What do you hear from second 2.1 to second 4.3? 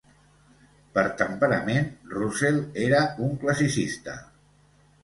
Roussel era un classicista.